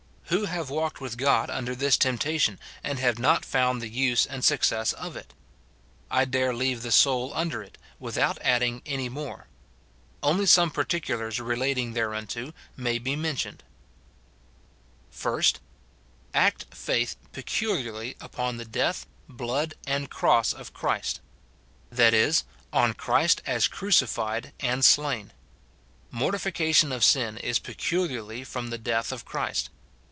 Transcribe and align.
Who 0.31 0.45
have 0.45 0.69
walked 0.69 1.01
with 1.01 1.17
God 1.17 1.49
under 1.49 1.75
this 1.75 1.97
tempta 1.97 2.39
tion, 2.39 2.57
and 2.85 2.99
have 2.99 3.19
not 3.19 3.43
found 3.43 3.81
the 3.81 3.89
use 3.89 4.25
and 4.25 4.45
success 4.45 4.93
of 4.93 5.17
it? 5.17 5.33
I 6.09 6.23
dare 6.23 6.53
leave 6.53 6.83
the 6.83 6.91
soul 6.93 7.33
under 7.35 7.61
it, 7.61 7.77
without 7.99 8.37
adding 8.39 8.81
any 8.85 9.09
more. 9.09 9.47
SIN 10.23 10.29
IN 10.31 10.35
BELIEVERS. 10.37 10.37
301 10.37 10.37
Only 10.37 10.45
some 10.45 10.71
particulars 10.71 11.39
relating 11.41 11.91
thereunto 11.91 12.53
may 12.77 12.97
be 12.97 13.17
men 13.17 13.35
tioned:— 13.35 13.59
First, 15.25 15.59
Act 16.33 16.67
faith 16.73 17.17
peculiarly 17.33 18.15
upon 18.21 18.57
tlie 18.57 18.71
death, 18.71 19.07
blood, 19.27 19.73
and 19.85 20.09
cross 20.09 20.53
of 20.53 20.71
Christ; 20.73 21.19
that 21.89 22.13
is, 22.13 22.45
on 22.71 22.93
Christ 22.93 23.41
as 23.45 23.67
crucified 23.67 24.53
and 24.61 24.85
slain. 24.85 25.33
^Mortification 26.13 26.93
of 26.95 27.03
sin 27.03 27.35
is 27.39 27.59
peculiarly 27.59 28.45
from 28.45 28.69
the 28.69 28.77
death 28.77 29.11
of 29.11 29.25
Christ. 29.25 29.69